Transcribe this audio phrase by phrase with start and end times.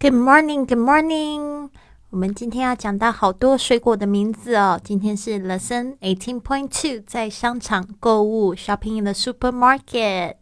[0.00, 1.70] Good morning, Good morning。
[2.10, 4.80] 我们今天要讲到好多水果的名字哦。
[4.84, 10.36] 今天是 Lesson eighteen point two，在商场购物，Shopping in the supermarket。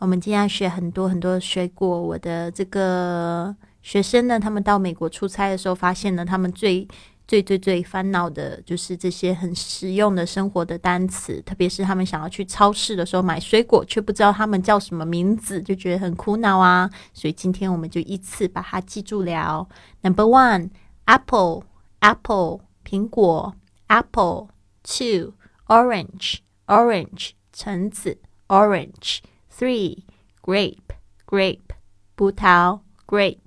[0.00, 1.88] 我们今天要学很多很多水果。
[1.88, 6.86] 我的这个学生呢，他们到美国出差的时候，发现呢，他们最
[7.32, 16.90] 最最最烦恼的就是这些很实用的生活的单词，特别是他们想要去超市的时候买水果，却不知道他们叫什么名字，就觉得很苦恼啊。
[17.14, 19.66] 所以今天我们就依次把它记住了。
[20.02, 20.68] Number one,
[21.06, 21.62] apple,
[22.00, 23.54] apple，苹果
[23.88, 24.48] ；apple,
[24.82, 25.32] two,
[25.68, 28.18] orange, orange，橙子
[28.48, 30.02] ；orange, three,
[30.42, 30.76] grape,
[31.26, 31.60] grape，
[32.14, 33.38] 葡萄；grape,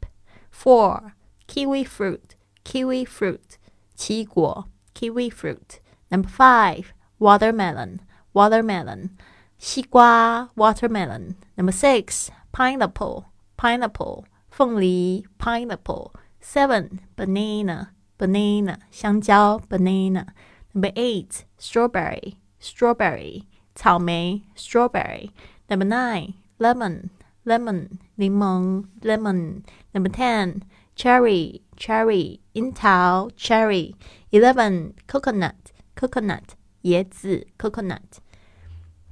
[0.51, 1.11] four,
[1.47, 2.19] kiwi fruit,
[2.63, 3.59] kiwi fruit。
[3.94, 5.80] 奇果 kiwi fruit.
[6.10, 8.00] Number five, watermelon,
[8.32, 9.10] watermelon.
[9.58, 11.36] 西瓜 watermelon.
[11.56, 13.24] Number six, pineapple,
[13.56, 14.24] pineapple.
[14.50, 16.12] 凤梨 pineapple.
[16.40, 18.78] Seven, banana, banana.
[18.90, 20.34] 香蕉 banana.
[20.72, 23.44] Number eight, strawberry, strawberry.
[23.74, 25.30] 草莓 strawberry.
[25.68, 27.10] Number nine, lemon,
[27.44, 27.98] lemon.
[28.16, 29.62] 柠檬 lemon.
[29.94, 30.62] Number ten,
[30.96, 33.94] cherry, cherry, 樱桃 cherry,
[34.30, 38.18] eleven coconut, coconut 椰子 coconut,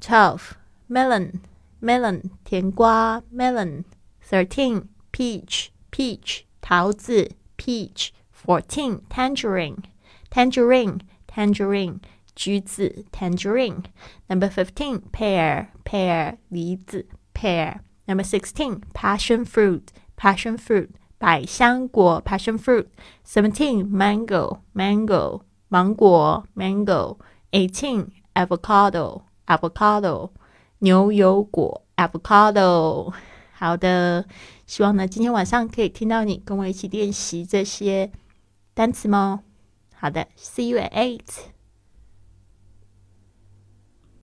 [0.00, 0.52] twelve
[0.88, 1.40] melon,
[1.80, 3.84] melon 甜瓜 melon,
[4.22, 9.82] thirteen peach, peach 桃子 peach, fourteen tangerine,
[10.30, 12.00] tangerine, tangerine
[12.34, 13.84] 橘子 tangerine,
[14.28, 20.90] number fifteen pear, pear 梨子 pear, number sixteen passion fruit, passion fruit
[21.23, 22.85] 百香果 （passion fruit）。
[23.25, 27.17] Seventeen mango mango 芒果 mango。
[27.51, 30.31] Eighteen avocado avocado
[30.79, 33.13] 牛油果 avocado。
[33.53, 34.25] 好的，
[34.67, 38.11] 希望呢今天晚上可以听到你跟我一起练习这些
[38.73, 39.43] 单词吗？
[39.95, 41.21] 好的，See you at eight。